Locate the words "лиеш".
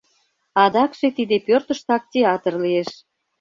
2.63-2.91